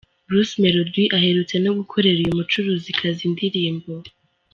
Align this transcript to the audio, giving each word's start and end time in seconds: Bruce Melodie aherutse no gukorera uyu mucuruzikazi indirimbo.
Bruce 0.27 0.53
Melodie 0.63 1.11
aherutse 1.17 1.55
no 1.59 1.71
gukorera 1.77 2.17
uyu 2.21 2.37
mucuruzikazi 2.39 3.21
indirimbo. 3.29 3.91